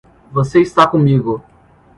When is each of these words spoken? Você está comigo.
Você 0.31 0.57
está 0.63 0.87
comigo. 0.87 1.45